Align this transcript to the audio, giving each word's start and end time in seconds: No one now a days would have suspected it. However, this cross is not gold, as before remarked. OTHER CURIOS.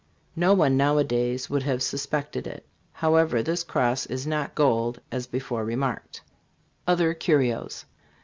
No 0.35 0.55
one 0.55 0.77
now 0.77 0.97
a 0.97 1.03
days 1.03 1.47
would 1.47 1.61
have 1.61 1.83
suspected 1.83 2.47
it. 2.47 2.65
However, 2.91 3.43
this 3.43 3.63
cross 3.63 4.07
is 4.07 4.25
not 4.25 4.55
gold, 4.55 4.99
as 5.11 5.27
before 5.27 5.63
remarked. 5.63 6.23
OTHER 6.87 7.13
CURIOS. 7.13 7.85